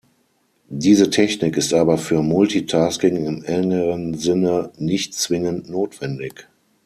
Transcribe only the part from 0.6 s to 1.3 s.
Diese